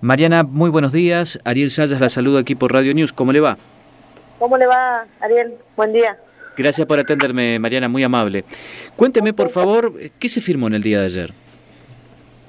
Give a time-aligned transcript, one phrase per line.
[0.00, 1.40] Mariana, muy buenos días.
[1.44, 3.12] Ariel Sayas la saluda aquí por Radio News.
[3.12, 3.58] ¿Cómo le va?
[4.38, 5.54] ¿Cómo le va, Ariel?
[5.76, 6.16] Buen día.
[6.56, 8.44] Gracias por atenderme, Mariana, muy amable.
[8.94, 11.32] Cuénteme, por favor, ¿qué se firmó en el día de ayer?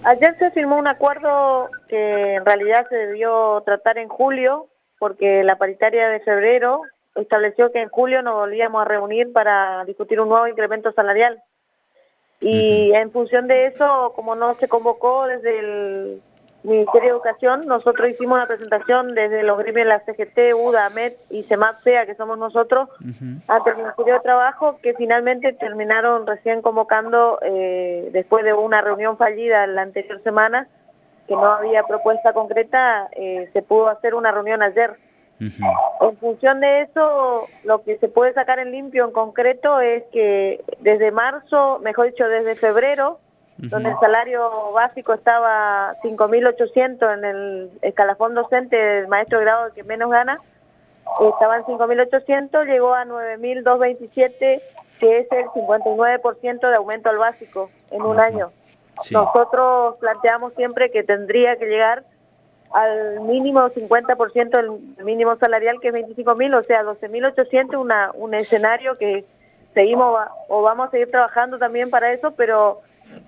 [0.04, 4.68] Ayer se firmó un acuerdo que en realidad se debió tratar en julio,
[5.00, 6.82] porque la paritaria de febrero
[7.16, 11.42] estableció que en julio nos volvíamos a reunir para discutir un nuevo incremento salarial.
[12.42, 16.22] Y en función de eso, como no se convocó desde el
[16.64, 21.18] Ministerio de Educación, nosotros hicimos una presentación desde los gremios de la CGT, UDA, AMET
[21.30, 22.90] y CEMAP SEA, que somos nosotros,
[23.48, 29.18] ante el Ministerio de Trabajo, que finalmente terminaron recién convocando, eh, después de una reunión
[29.18, 30.68] fallida la anterior semana,
[31.28, 34.98] que no había propuesta concreta, eh, se pudo hacer una reunión ayer.
[35.40, 40.62] En función de eso, lo que se puede sacar en limpio en concreto es que
[40.80, 43.20] desde marzo, mejor dicho, desde febrero,
[43.68, 49.84] donde el salario básico estaba 5.800 en el escalafón docente del maestro de grado que
[49.84, 50.40] menos gana,
[51.20, 54.62] estaba en 5.800, llegó a 9.227,
[55.00, 58.52] que es el 59% de aumento al básico en un año.
[59.12, 62.04] Nosotros planteamos siempre que tendría que llegar
[62.72, 69.26] al mínimo 50% del mínimo salarial, que es 25.000, o sea, 12.800, un escenario que
[69.74, 72.82] seguimos o vamos a seguir trabajando también para eso, pero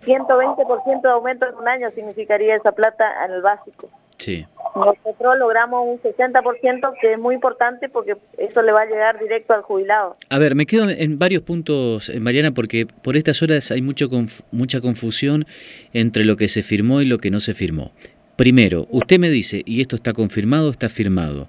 [0.06, 3.90] 120% de aumento en un año significaría esa plata en el básico.
[4.18, 4.46] Sí.
[4.76, 9.54] Nosotros logramos un 60%, que es muy importante porque eso le va a llegar directo
[9.54, 10.16] al jubilado.
[10.30, 14.10] A ver, me quedo en varios puntos, eh, Mariana, porque por estas horas hay mucho
[14.52, 15.46] mucha confusión
[15.94, 17.92] entre lo que se firmó y lo que no se firmó.
[18.36, 21.48] Primero, usted me dice, y esto está confirmado, está firmado,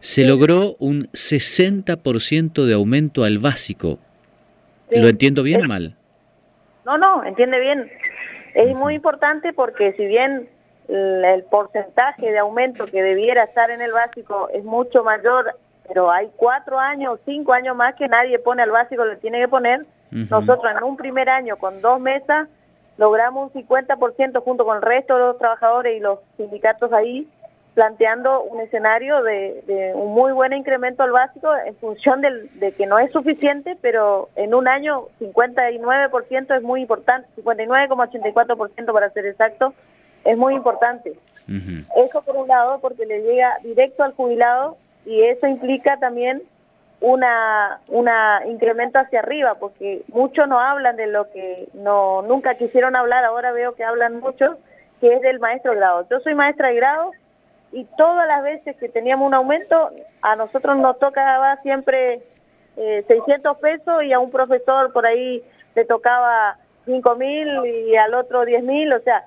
[0.00, 3.98] se logró un 60% de aumento al básico.
[4.90, 5.96] ¿Lo entiendo bien o mal?
[6.84, 7.90] No, no, entiende bien.
[8.54, 10.48] Es muy importante porque si bien
[10.88, 15.56] el porcentaje de aumento que debiera estar en el básico es mucho mayor,
[15.88, 19.48] pero hay cuatro años, cinco años más que nadie pone al básico, le tiene que
[19.48, 19.86] poner.
[20.10, 22.48] Nosotros en un primer año con dos mesas
[22.98, 27.28] logramos un 50% junto con el resto de los trabajadores y los sindicatos ahí
[27.74, 32.98] planteando un escenario de, un muy buen incremento al básico en función de que no
[32.98, 39.74] es suficiente, pero en un año 59% es muy importante, 59,84% para ser exacto,
[40.24, 41.14] es muy importante.
[41.46, 46.42] Eso por un lado porque le llega directo al jubilado y eso implica también
[47.00, 52.96] una una incremento hacia arriba porque muchos no hablan de lo que no nunca quisieron
[52.96, 54.56] hablar, ahora veo que hablan mucho,
[55.02, 56.06] que es del maestro de grado.
[56.08, 57.10] Yo soy maestra de grado
[57.74, 59.90] y todas las veces que teníamos un aumento,
[60.22, 62.22] a nosotros nos tocaba siempre
[62.76, 65.42] eh, 600 pesos y a un profesor por ahí
[65.74, 69.24] le tocaba 5 mil y al otro 10 mil, o sea,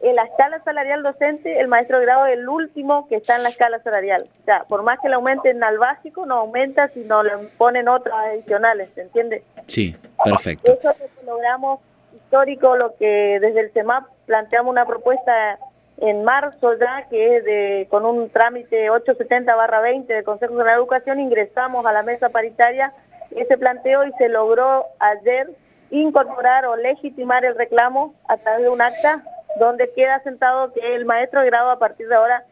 [0.00, 3.42] en la escala salarial docente, el maestro de grado es el último que está en
[3.42, 4.24] la escala salarial.
[4.40, 7.86] O sea, por más que le aumenten al básico, no aumenta si no le ponen
[7.86, 9.44] otras adicionales, ¿se entiende?
[9.66, 9.94] Sí,
[10.24, 10.72] perfecto.
[10.72, 11.80] Eso es lo que logramos
[12.16, 15.58] histórico, lo que desde el CEMAP planteamos una propuesta
[16.00, 21.20] en marzo ya, que es de, con un trámite 870-20 del Consejo de la Educación,
[21.20, 22.92] ingresamos a la mesa paritaria
[23.30, 25.50] ese planteo y se logró ayer
[25.90, 29.22] incorporar o legitimar el reclamo a través de un acta
[29.58, 32.44] donde queda sentado que el maestro de grado a partir de ahora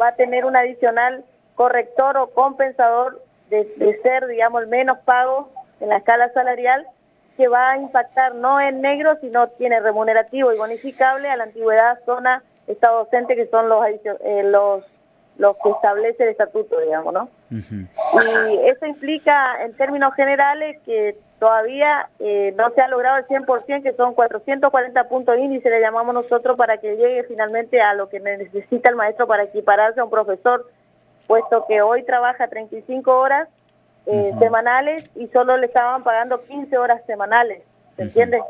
[0.00, 1.24] va a tener un adicional
[1.54, 6.86] corrector o compensador de, de ser, digamos, el menos pago en la escala salarial
[7.36, 11.98] que va a impactar no en negro, sino tiene remunerativo y bonificable a la antigüedad,
[12.06, 14.84] zona Estado docente, que son los, eh, los,
[15.38, 17.28] los que establece el estatuto, digamos, ¿no?
[17.50, 23.82] Y eso implica, en términos generales, que todavía eh, no se ha logrado el 100%,
[23.82, 28.20] que son 440 puntos índice, le llamamos nosotros, para que llegue finalmente a lo que
[28.20, 30.66] necesita el maestro para equipararse a un profesor,
[31.26, 33.48] puesto que hoy trabaja 35 horas
[34.06, 37.62] eh, semanales y solo le estaban pagando 15 horas semanales,
[37.96, 38.40] ¿se entiende?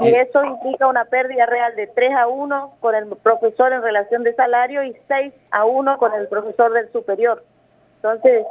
[0.00, 3.82] Y eh, eso implica una pérdida real de 3 a 1 con el profesor en
[3.82, 7.44] relación de salario y 6 a 1 con el profesor del superior.
[7.96, 8.44] Entonces,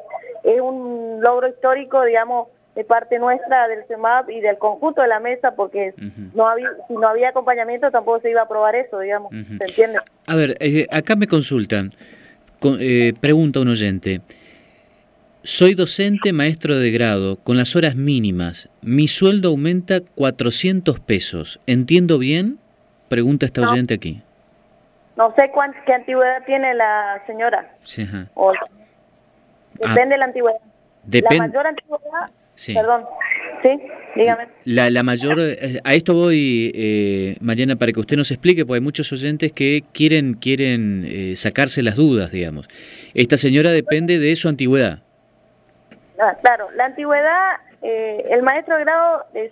[0.43, 5.19] es un logro histórico, digamos, de parte nuestra del CEMAP y del conjunto de la
[5.19, 5.93] mesa, porque
[6.33, 9.99] no había, si no había acompañamiento tampoco se iba a aprobar eso, digamos, ¿se entiende?
[10.25, 11.93] A ver, eh, acá me consultan,
[12.79, 14.21] eh, pregunta un oyente,
[15.43, 18.69] soy docente maestro de grado, con las horas mínimas.
[18.81, 21.59] Mi sueldo aumenta 400 pesos.
[21.67, 22.59] ¿Entiendo bien?
[23.09, 24.21] Pregunta esta oyente aquí.
[25.15, 27.75] No sé cuánta, qué antigüedad tiene la señora.
[27.83, 28.07] Sí,
[29.79, 30.59] depende de la antigüedad.
[31.11, 32.31] La mayor antigüedad,
[32.73, 33.05] perdón,
[33.63, 33.69] Sí,
[34.15, 34.47] dígame.
[34.65, 38.77] La, la mayor, eh, a esto voy, eh, Mariana, para que usted nos explique, porque
[38.77, 42.67] hay muchos oyentes que quieren, quieren eh, sacarse las dudas, digamos.
[43.13, 44.99] Esta señora depende de su antigüedad.
[46.19, 49.51] Ah, claro, la antigüedad, eh, el maestro de grado es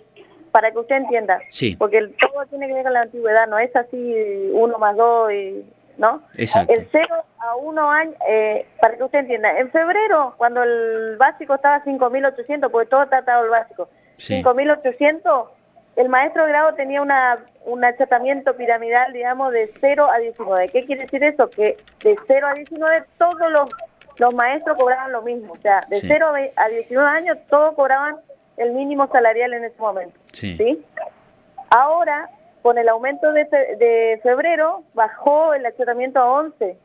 [0.52, 3.58] para que usted entienda, Sí, porque el- todo tiene que ver con la antigüedad, no
[3.58, 5.64] es así uno más dos, y,
[5.96, 6.22] ¿no?
[6.36, 6.72] exacto.
[6.74, 11.54] El 0 a 1 año, eh, para que usted entienda, en febrero, cuando el básico
[11.54, 13.88] estaba a 5.800, porque todo está atado al básico,
[14.18, 14.34] Sí.
[14.42, 15.48] 5.800,
[15.96, 20.68] el maestro de grado tenía una, un achatamiento piramidal, digamos, de 0 a 19.
[20.68, 21.48] ¿Qué quiere decir eso?
[21.50, 23.68] Que de 0 a 19 todos los,
[24.18, 25.52] los maestros cobraban lo mismo.
[25.54, 26.06] O sea, de Sí.
[26.08, 28.16] 0 a ve- a 19 años todos cobraban
[28.56, 30.18] el mínimo salarial en ese momento.
[30.32, 30.56] Sí.
[30.56, 30.84] ¿sí?
[31.70, 32.28] Ahora,
[32.62, 36.76] con el aumento de, fe- de febrero, bajó el achatamiento a 11.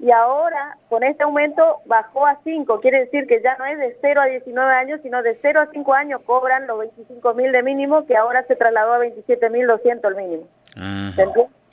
[0.00, 2.80] Y ahora, con este aumento, bajó a 5.
[2.80, 5.66] Quiere decir que ya no es de 0 a 19 años, sino de 0 a
[5.72, 9.66] 5 años cobran los 25 mil de mínimo, que ahora se trasladó a 27 mil
[9.66, 10.44] 200 el mínimo.
[10.76, 11.16] Ajá,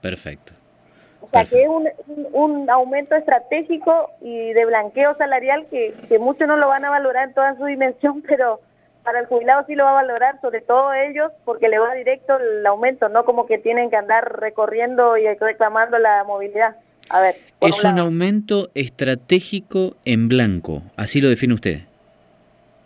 [0.01, 0.53] perfecto.
[1.25, 1.55] O sea, Perfecto.
[1.55, 1.69] que es
[2.07, 6.89] un, un- aumento estratégico y de blanqueo salarial que, que muchos no lo van a
[6.89, 8.59] valorar en toda su dimensión, pero
[9.03, 12.37] para el jubilado sí lo va a valorar, sobre todo ellos, porque le va directo
[12.37, 16.75] el aumento, no como que tienen que andar recorriendo y reclamando la movilidad.
[17.09, 21.79] A ver, Es un un aumento estratégico en blanco, así lo define usted.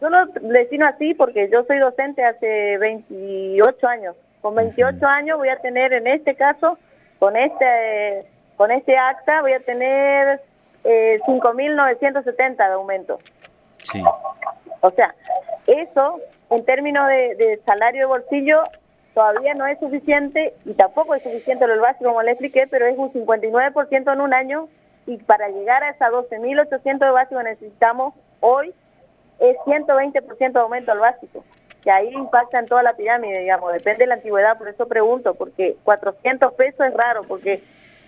[0.02, 4.16] Yo lo defino así porque yo soy docente hace 28 años.
[4.42, 5.06] Con 28 Ujú.
[5.06, 6.78] años voy a tener, en este caso,
[7.20, 8.26] con este
[8.58, 10.42] con este acta, voy a tener
[10.84, 13.20] eh, 5.970 de aumento.
[13.84, 14.04] Sí,
[14.82, 15.16] O sea,
[15.66, 16.20] eso
[16.50, 18.64] en términos de, de salario de bolsillo
[19.14, 22.98] todavía no es suficiente y tampoco es suficiente lo básico como le expliqué, pero es
[22.98, 24.68] un 59% en un año
[25.06, 28.74] y para llegar a esas 12.800 de básico necesitamos hoy
[29.40, 31.44] es 120% de aumento al básico,
[31.84, 35.36] que ahí impacta en toda la pirámide, digamos, depende de la antigüedad, por eso pregunto,
[35.36, 37.62] porque 400 pesos es raro, porque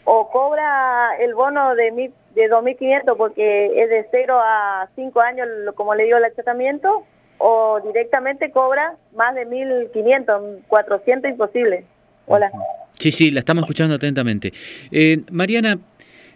[0.03, 5.47] o cobra el bono de, mil, de 2.500 porque es de 0 a 5 años,
[5.75, 7.05] como le digo, el achatamiento,
[7.37, 11.85] o directamente cobra más de 1.500, 400 imposible.
[12.27, 12.51] Hola.
[12.99, 14.53] sí, sí, la estamos escuchando atentamente.
[14.91, 15.79] Eh, Mariana,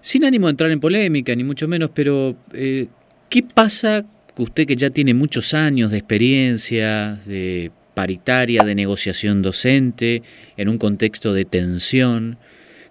[0.01, 2.87] sin ánimo de entrar en polémica, ni mucho menos, pero eh,
[3.29, 4.03] ¿qué pasa
[4.35, 10.21] que usted que ya tiene muchos años de experiencia, de paritaria, de negociación docente,
[10.57, 12.37] en un contexto de tensión?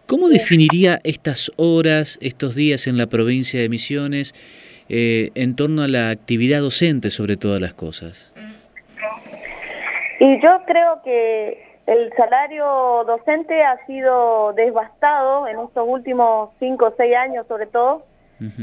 [0.06, 4.34] ¿Cómo definiría estas horas, estos días en la provincia de Misiones
[4.88, 8.32] eh, en torno a la actividad docente sobre todas las cosas?
[10.20, 16.94] Y yo creo que el salario docente ha sido devastado en estos últimos 5 o
[16.96, 18.06] 6 años sobre todo,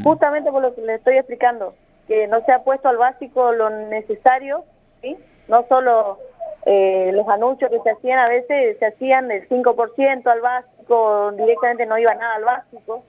[0.04, 1.76] justamente por lo que le estoy explicando,
[2.12, 4.66] que no se ha puesto al básico lo necesario,
[5.02, 5.18] ¿sí?
[5.48, 6.20] no solo
[6.66, 11.86] eh, los anuncios que se hacían a veces se hacían del 5% al básico, directamente
[11.86, 13.04] no iba nada al básico.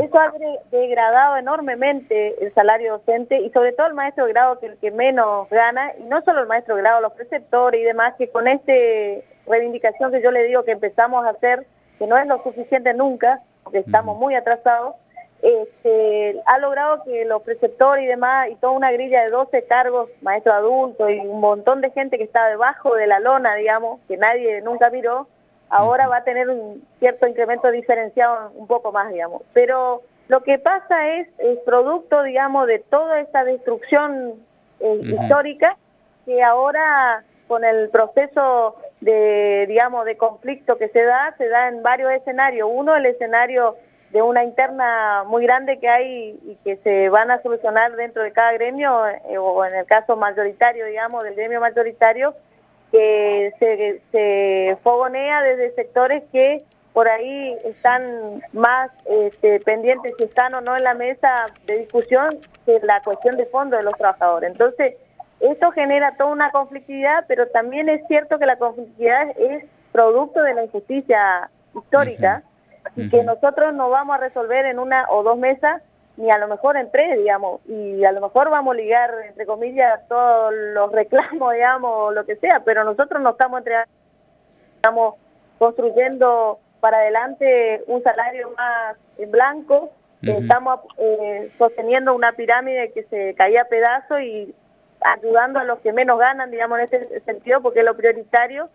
[0.00, 4.58] Eso ha de- degradado enormemente el salario docente y sobre todo el maestro de grado
[4.58, 7.80] que es el que menos gana, y no solo el maestro de grado, los preceptores
[7.80, 8.72] y demás, que con esta
[9.46, 11.66] reivindicación que yo le digo que empezamos a hacer,
[11.98, 14.94] que no es lo suficiente nunca, porque estamos muy atrasados,
[15.42, 20.10] este, ha logrado que los preceptores y demás, y toda una grilla de 12 cargos,
[20.20, 24.16] maestro adulto y un montón de gente que está debajo de la lona, digamos, que
[24.16, 25.28] nadie nunca miró,
[25.68, 29.42] ahora va a tener un cierto incremento diferenciado un poco más, digamos.
[29.52, 34.34] Pero lo que pasa es, es producto, digamos, de toda esta destrucción
[34.80, 35.76] eh, histórica
[36.24, 41.82] que ahora con el proceso de, digamos, de conflicto que se da, se da en
[41.82, 42.68] varios escenarios.
[42.70, 43.76] Uno, el escenario
[44.10, 48.32] de una interna muy grande que hay y que se van a solucionar dentro de
[48.32, 52.34] cada gremio, eh, o en el caso mayoritario, digamos, del gremio mayoritario,
[52.90, 53.52] que
[54.10, 60.76] se, fogonea desde sectores que por ahí están más este, pendientes si están o no
[60.76, 64.50] en la mesa de discusión que la cuestión de fondo de los trabajadores.
[64.50, 64.94] Entonces,
[65.40, 70.54] esto genera toda una conflictividad, pero también es cierto que la conflictividad es producto de
[70.54, 72.42] la injusticia histórica
[72.96, 75.82] Y que nosotros no vamos a resolver en una o dos mesas,
[76.16, 79.46] ni a lo mejor en tres, digamos, y a lo mejor vamos a ligar, entre
[79.46, 83.90] comillas, todos los reclamos, digamos, lo que sea, pero nosotros no estamos entregando,
[84.76, 85.14] estamos
[85.58, 89.92] construyendo para adelante un salario más en blanco,
[90.22, 90.42] Ujú.
[90.42, 94.52] estamos eh, sosteniendo una pirámide que se caía a pedazos y
[95.00, 98.68] ayudando a los que menos ganan, digamos, en ese sentido, porque es lo prioritario,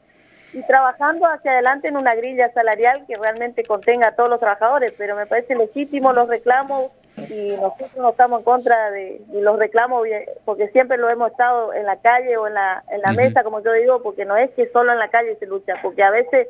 [0.53, 4.93] y trabajando hacia adelante en una grilla salarial que realmente contenga a todos los trabajadores,
[4.97, 10.07] pero me parece legítimo los reclamos y nosotros no estamos en contra de, los reclamos
[10.45, 13.61] porque siempre lo hemos estado en la calle o en la, en la mesa, como
[13.61, 16.47] yo digo, porque no es que solo en la calle se lucha, porque a veces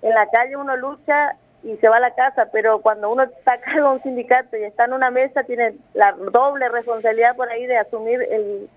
[0.00, 3.52] en la calle uno lucha y se va a la casa, pero cuando uno está
[3.52, 7.48] a cargo de un sindicato y está en una mesa, tiene la doble responsabilidad por
[7.48, 8.68] ahí de asumir el,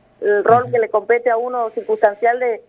[0.43, 2.61] rol que le compete a uno circunstancial de,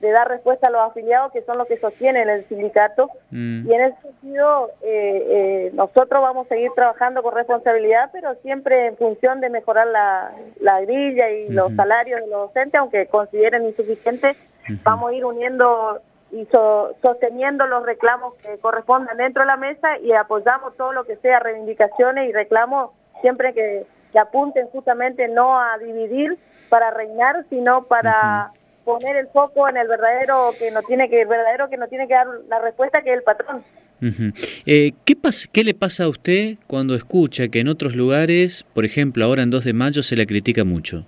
[0.00, 3.10] de, dar respuesta a los afiliados, que son los que sostienen el sindicato.
[3.30, 3.68] Mm.
[3.68, 8.86] Y en ese sentido, eh, eh, nosotros vamos a seguir trabajando con responsabilidad, pero siempre
[8.86, 13.64] en función de mejorar la, la grilla y los salarios de los docentes, aunque consideren
[13.64, 14.36] insuficientes,
[14.84, 16.00] vamos a ir uniendo
[16.32, 16.46] y
[17.02, 21.40] sosteniendo los reclamos que correspondan dentro de la mesa y apoyamos todo lo que sea
[21.40, 22.90] reivindicaciones y reclamos
[23.20, 23.86] siempre que,
[24.18, 26.36] apunten justamente no a dividir
[26.68, 28.50] para reinar, sino para
[28.84, 32.08] poner el foco en el verdadero que no tiene que el verdadero que no tiene
[32.08, 33.62] que dar la respuesta que es el patrón.
[34.64, 35.14] Eh, ¿qué,
[35.52, 39.50] ¿Qué le pasa a usted cuando escucha que en otros lugares, por ejemplo ahora en
[39.50, 41.04] 2 de mayo, se la critica mucho?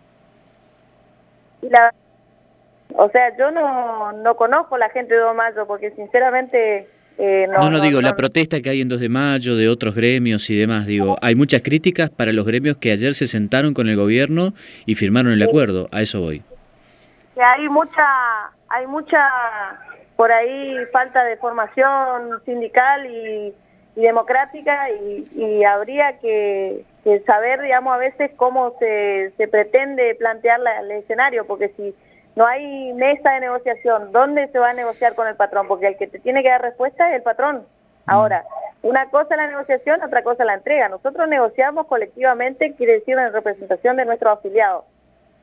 [1.62, 1.94] La
[2.96, 6.88] o sea, yo no, no conozco la gente de 2 de mayo porque sinceramente...
[7.18, 10.48] Eh, no, no, digo, la protesta que hay en 2 de mayo de otros gremios
[10.48, 13.96] y demás, digo, hay muchas críticas para los gremios que ayer se sentaron con el
[13.96, 14.54] gobierno
[14.86, 16.42] y firmaron el acuerdo, a eso voy.
[17.34, 18.06] Que hay mucha,
[18.68, 19.28] hay mucha,
[20.16, 23.54] por ahí falta de formación sindical y,
[23.94, 26.84] democrática y, habría que,
[27.26, 31.94] saber, digamos, a veces cómo se, se pretende plantear el escenario, porque si
[32.34, 34.12] no hay mesa de negociación.
[34.12, 35.68] ¿Dónde se va a negociar con el patrón?
[35.68, 37.66] Porque el que te tiene que dar respuesta es el patrón.
[38.06, 38.44] Ahora,
[38.82, 40.88] una cosa es la negociación, otra cosa es la entrega.
[40.88, 44.84] Nosotros negociamos colectivamente, quiere decir en representación de nuestros afiliados.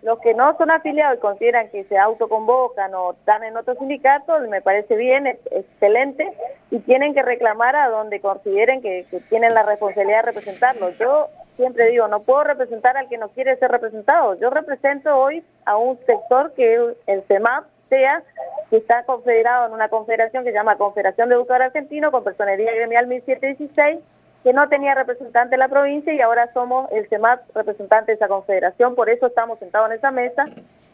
[0.01, 4.47] Los que no son afiliados y consideran que se autoconvocan o están en otros sindicatos,
[4.47, 6.31] me parece bien, excelente,
[6.71, 10.89] y tienen que reclamar a donde consideren que, tienen la responsabilidad de representarlo.
[10.91, 11.27] Yo
[11.57, 14.35] siempre digo, no puedo representar al que no quiere ser representado.
[14.35, 18.23] Yo represento hoy a un sector que el CEMAP sea,
[18.69, 22.71] que está confederado en una confederación que se llama Confederación de Educadores Argentinos, con Personería
[22.71, 23.99] Gremial 1716,
[24.43, 28.27] que no tenía representante en la provincia y ahora somos el CEMAP representante de esa
[28.27, 30.47] confederación, por eso estamos sentados en esa mesa,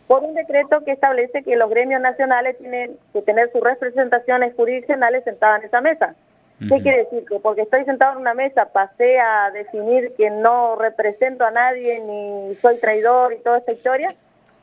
[0.07, 5.23] por un decreto que establece que los gremios nacionales tienen que tener sus representaciones jurisdiccionales
[5.23, 6.15] sentadas en esa mesa.
[6.59, 7.25] ¿Qué quiere decir?
[7.27, 11.99] Que porque estoy sentado en una mesa pasé a definir que no represento a nadie
[11.99, 14.15] ni soy traidor y toda esta historia.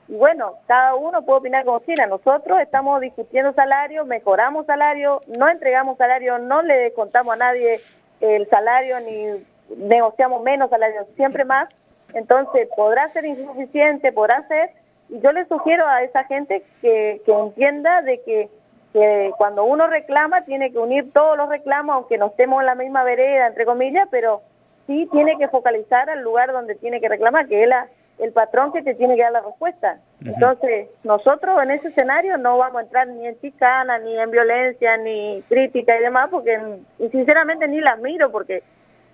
[0.09, 2.07] Y bueno, cada uno puede opinar como quiera.
[2.07, 7.83] Nosotros estamos discutiendo salario, mejoramos salario, no entregamos salario, no le descontamos a nadie
[8.23, 9.45] el salario ni
[9.77, 11.69] negociamos menos salario, siempre más.
[12.15, 14.71] Entonces, podrá ser insuficiente, podrá ser.
[15.09, 18.49] Y yo le sugiero a esa gente que, que entienda de que
[18.93, 22.75] que cuando uno reclama tiene que unir todos los reclamos, aunque no estemos en la
[22.75, 24.43] misma vereda, entre comillas, pero
[24.87, 27.71] sí tiene que focalizar al lugar donde tiene que reclamar, que es
[28.19, 29.99] el patrón que te tiene que dar la respuesta.
[30.25, 34.97] Entonces, nosotros en ese escenario no vamos a entrar ni en chicana, ni en violencia,
[34.97, 36.59] ni crítica y demás, porque
[36.99, 38.63] y sinceramente ni las miro, porque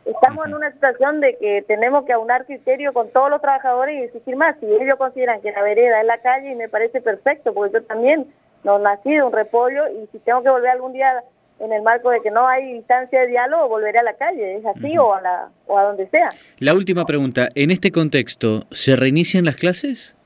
[0.05, 4.05] estamos en una situación de que tenemos que aunar criterio con todos los trabajadores y
[4.05, 4.57] exigir más.
[4.61, 7.83] Si ellos consideran que la vereda es la calle, y me parece perfecto, porque yo
[7.85, 8.27] también
[8.65, 11.23] no nací de un repollo y si tengo que volver algún día
[11.61, 14.67] en el marco de que no hay instancia de diálogo, volveré a la calle, es
[14.67, 16.31] así o, a la, o a donde sea.
[16.59, 20.18] La última pregunta, en este contexto, ¿se reinician las clases?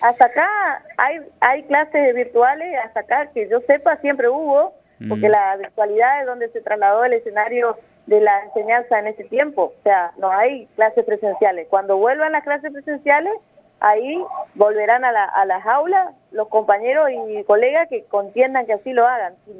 [0.00, 0.48] Hasta acá
[0.96, 4.74] hay, hay clases virtuales, hasta acá que yo sepa siempre hubo,
[5.08, 9.74] porque la virtualidad es donde se trasladó el escenario de la enseñanza en ese tiempo,
[9.78, 11.68] o sea, no hay clases presenciales.
[11.68, 13.32] Cuando vuelvan las clases presenciales,
[13.80, 14.24] ahí
[14.54, 19.06] volverán a, la, a las aulas los compañeros y colegas que contiendan que así lo
[19.06, 19.34] hagan.
[19.44, 19.52] Si